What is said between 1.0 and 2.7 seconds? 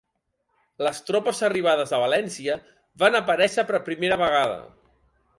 tropes arribades de València